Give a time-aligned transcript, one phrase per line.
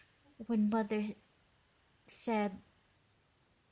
[0.47, 1.03] when Mother
[2.07, 2.57] said...."